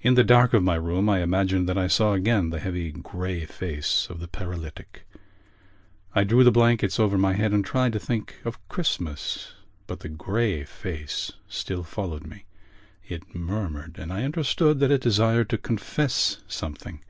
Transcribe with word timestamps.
In 0.00 0.14
the 0.14 0.24
dark 0.24 0.52
of 0.52 0.64
my 0.64 0.74
room 0.74 1.08
I 1.08 1.20
imagined 1.22 1.68
that 1.68 1.78
I 1.78 1.86
saw 1.86 2.12
again 2.14 2.50
the 2.50 2.58
heavy 2.58 2.90
grey 2.90 3.44
face 3.44 4.08
of 4.10 4.18
the 4.18 4.26
paralytic. 4.26 5.06
I 6.12 6.24
drew 6.24 6.42
the 6.42 6.50
blankets 6.50 6.98
over 6.98 7.16
my 7.16 7.34
head 7.34 7.52
and 7.52 7.64
tried 7.64 7.92
to 7.92 8.00
think 8.00 8.34
of 8.44 8.58
Christmas. 8.68 9.52
But 9.86 10.00
the 10.00 10.08
grey 10.08 10.64
face 10.64 11.30
still 11.46 11.84
followed 11.84 12.26
me. 12.26 12.46
It 13.06 13.32
murmured; 13.32 13.96
and 13.96 14.12
I 14.12 14.24
understood 14.24 14.80
that 14.80 14.90
it 14.90 15.02
desired 15.02 15.48
to 15.50 15.56
confess 15.58 16.38
something. 16.48 17.04